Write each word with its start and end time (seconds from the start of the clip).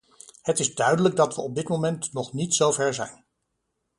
Het 0.41 0.59
is 0.59 0.75
duidelijk 0.75 1.15
dat 1.15 1.35
we 1.35 1.41
op 1.41 1.55
dit 1.55 1.67
moment 1.69 2.13
nog 2.13 2.33
niet 2.33 2.53
zover 2.55 2.93
zijn. 2.93 3.25